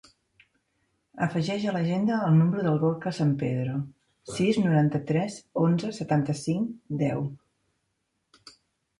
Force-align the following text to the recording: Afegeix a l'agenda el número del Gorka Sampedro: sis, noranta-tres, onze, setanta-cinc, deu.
Afegeix 1.25 1.65
a 1.71 1.73
l'agenda 1.73 2.15
el 2.29 2.31
número 2.37 2.63
del 2.67 2.79
Gorka 2.83 3.13
Sampedro: 3.17 3.75
sis, 4.37 4.59
noranta-tres, 4.63 5.35
onze, 5.65 5.91
setanta-cinc, 5.99 6.73
deu. 7.03 7.23